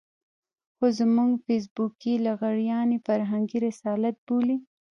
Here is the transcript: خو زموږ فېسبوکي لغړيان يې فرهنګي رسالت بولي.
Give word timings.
خو 0.75 0.85
زموږ 0.99 1.31
فېسبوکي 1.45 2.13
لغړيان 2.25 2.87
يې 2.95 2.99
فرهنګي 3.07 3.57
رسالت 3.67 4.15
بولي. 4.25 4.57